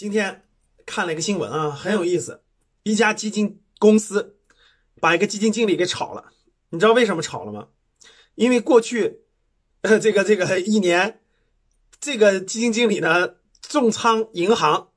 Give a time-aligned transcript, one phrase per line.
[0.00, 0.44] 今天
[0.86, 2.40] 看了一个新闻啊，很有意思。
[2.84, 4.38] 一家基金公司
[4.98, 6.32] 把一个基金经理给炒了，
[6.70, 7.68] 你知道为什么炒了吗？
[8.34, 9.20] 因为过去
[9.82, 11.20] 呃这个这个一年，
[12.00, 14.88] 这个基金经理呢重仓银行，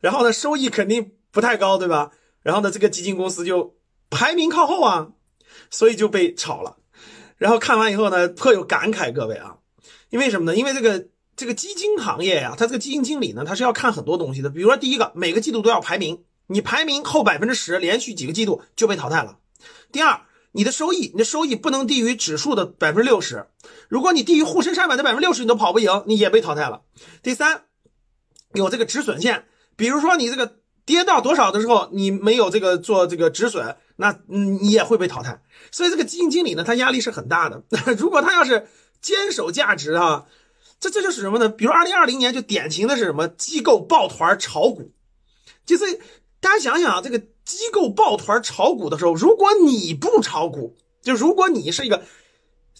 [0.00, 2.12] 然后呢收益肯定不太高，对吧？
[2.42, 3.78] 然后呢这个基金公司就
[4.10, 5.12] 排名靠后啊，
[5.70, 6.76] 所以就被炒了。
[7.38, 9.56] 然后看完以后呢，颇有感慨，各位啊，
[10.10, 10.54] 因为什么呢？
[10.54, 11.08] 因为这个。
[11.36, 14.48] 这个基金行业呀，它这个基金经理呢，他是要看很多东西的。
[14.48, 19.36] 比如说，第一个，每个季度都要排名，你排名后百分之十，连续几个季度就被淘汰了。
[19.92, 20.22] 第二，
[20.52, 23.48] 你的收益，你的收益不能低于指数的百分之六十。
[23.88, 26.80] 如果你低于沪深三百的百分之六十，你都跑不赢，你也被淘汰了。
[27.22, 27.64] 第三，
[28.54, 29.44] 有这个止损线，
[29.76, 30.56] 比如说你这个
[30.86, 35.42] 跌到多少的时候，你没有这个做这个止损，那你也会被淘汰。
[35.70, 37.62] 所以这个基金经理呢，他压力是很大的。
[37.98, 38.68] 如果他要是
[39.02, 40.24] 坚守价值啊。
[40.78, 41.48] 这这就是什么呢？
[41.48, 44.92] 比如二零二零年就典型的是什么机构抱团炒股，
[45.64, 46.00] 就是
[46.38, 52.04] 大家想想啊，这个机构抱团炒股的时候，如果你不炒股，就如果你是一个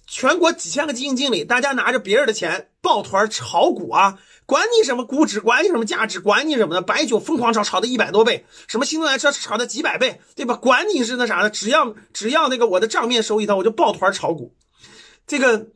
[0.06, 10.54] 全国几千个基金经理，大家拿着别人的钱抱团炒股啊，管你什么估值，管你什么价值，管你什么的，白酒疯狂炒，炒的一百多倍，什么新能源车炒的几百倍，对吧？
[10.54, 14.54] 管你是那啥的，只要只要那个我的账面收益高，我就抱团炒股，
[15.26, 15.68] 这个。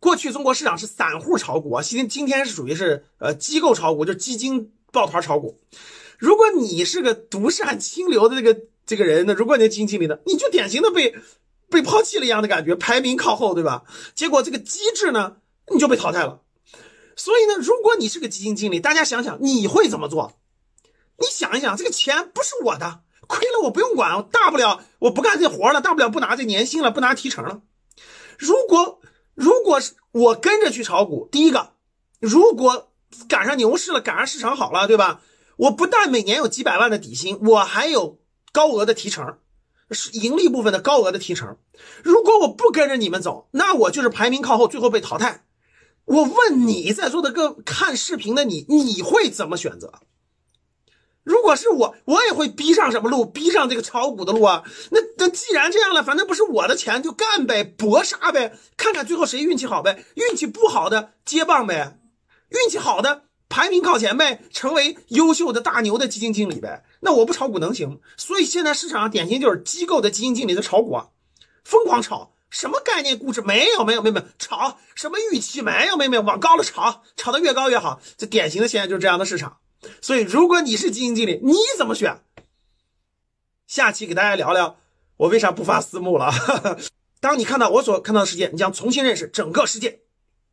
[0.00, 5.60] 过去中国市场是散户炒股啊，今今天是属于是呃机构炒股，就基金抱团炒股。
[6.18, 11.14] 如果你是个独善清流的这个这个人呢，如果你是基金经理呢，你就典型的被
[11.70, 13.84] 被抛弃了一样的感觉，排名靠后，对吧？
[14.14, 15.36] 结果这个机制呢，
[15.72, 16.42] 你就被淘汰了。
[17.16, 20.38] 所以呢，如果你是个基金经理，大家想想你会怎么做？
[21.18, 27.62] 你想一想，这个钱不是我的，亏了我不用管，大不了我不干这活了，大不了不拿这年薪了，不拿提成了。
[28.38, 29.00] 如果
[29.38, 31.74] 如果是我跟着去炒股，第一个，
[32.18, 32.90] 如果
[33.28, 35.22] 赶上牛市了，赶上市场好了，对吧？
[35.56, 38.18] 我不但每年有几百万的底薪，我还有
[38.50, 39.38] 高额的提成，
[39.92, 41.56] 是盈利部分的高额的提成。
[42.02, 45.44] 如果我不跟着你们走，那我就是排名靠后，最后被淘汰。
[46.04, 49.92] 我问你在座的各看视频的你，你会怎么选择？
[51.28, 54.64] 如果是我，我也会逼上什么路，逼上这个炒股的路啊。
[54.92, 60.06] 那那既然这样了，反正不是我的钱，就干呗，搏杀呗，看看最后谁运气好呗。
[60.14, 61.98] 运气不好的接棒呗，
[62.48, 66.82] 运气好的排名靠前呗，成为优秀的大牛的基金经理呗。
[67.00, 68.00] 那我不炒股能行？
[68.16, 71.08] 所以现在市场上典型就是机构的基金经理在炒股，啊，
[71.62, 78.00] 疯狂炒，什么概念估值没有没有没有没有炒，什么预期没有没有没有往高了炒，炒得越高越好。
[78.16, 79.58] 这典型的现在就是这样的市场。
[80.08, 82.22] 所以，如果你是基金经理，你怎么选？
[83.66, 84.78] 下期给大家聊聊
[85.18, 86.32] 我为啥不发私募了。
[87.20, 90.00] 当你看到我所看到的世界，你将重新认识整个世界。